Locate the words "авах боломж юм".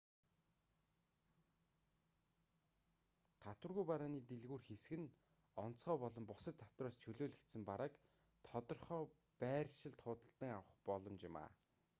10.57-11.35